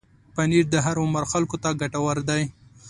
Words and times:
پنېر 0.35 0.65
د 0.71 0.75
هر 0.85 0.95
عمر 1.03 1.23
خلکو 1.31 1.55
ته 1.63 1.69
ګټور 1.81 2.17
دی. 2.29 2.43